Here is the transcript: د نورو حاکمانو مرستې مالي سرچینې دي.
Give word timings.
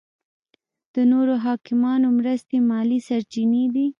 د 0.93 0.95
نورو 1.11 1.35
حاکمانو 1.45 2.07
مرستې 2.19 2.57
مالي 2.69 2.99
سرچینې 3.07 3.63
دي. 3.75 3.85